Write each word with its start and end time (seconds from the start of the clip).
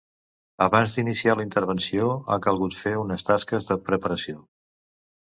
Abans 0.65 0.93
d'iniciar 0.93 1.35
la 1.39 1.43
intervenció, 1.47 2.07
ha 2.29 2.37
calgut 2.45 2.77
fer 2.85 2.93
unes 3.01 3.25
tasques 3.27 3.69
de 3.73 3.77
preparació. 3.91 4.41